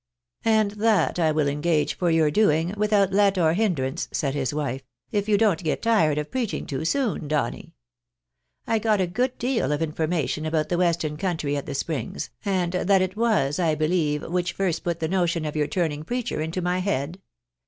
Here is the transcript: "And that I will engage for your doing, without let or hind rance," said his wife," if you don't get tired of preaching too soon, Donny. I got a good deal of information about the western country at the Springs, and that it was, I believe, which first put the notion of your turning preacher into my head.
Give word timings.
"And 0.43 0.71
that 0.81 1.19
I 1.19 1.31
will 1.31 1.47
engage 1.47 1.95
for 1.95 2.09
your 2.09 2.31
doing, 2.31 2.73
without 2.75 3.13
let 3.13 3.37
or 3.37 3.53
hind 3.53 3.77
rance," 3.77 4.07
said 4.11 4.33
his 4.33 4.51
wife," 4.51 4.81
if 5.11 5.29
you 5.29 5.37
don't 5.37 5.63
get 5.63 5.83
tired 5.83 6.17
of 6.17 6.31
preaching 6.31 6.65
too 6.65 6.85
soon, 6.85 7.27
Donny. 7.27 7.75
I 8.65 8.79
got 8.79 8.99
a 8.99 9.05
good 9.05 9.37
deal 9.37 9.71
of 9.71 9.79
information 9.83 10.43
about 10.43 10.69
the 10.69 10.77
western 10.79 11.17
country 11.17 11.55
at 11.55 11.67
the 11.67 11.75
Springs, 11.75 12.31
and 12.43 12.71
that 12.73 13.03
it 13.03 13.15
was, 13.15 13.59
I 13.59 13.75
believe, 13.75 14.23
which 14.23 14.53
first 14.53 14.83
put 14.83 15.01
the 15.01 15.07
notion 15.07 15.45
of 15.45 15.55
your 15.55 15.67
turning 15.67 16.01
preacher 16.03 16.41
into 16.41 16.63
my 16.63 16.79
head. 16.79 17.21